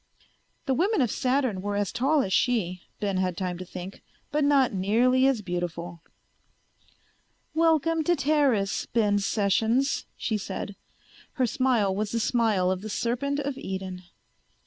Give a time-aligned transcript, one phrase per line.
[0.65, 4.43] The women of Saturn were as tall as she, Ben had time to think, but
[4.43, 6.01] not nearly as beautiful.
[7.53, 10.75] "Welcome to Teris, Ben Sessions," she said.
[11.33, 14.01] Her smile was the smile of the serpent of Eden.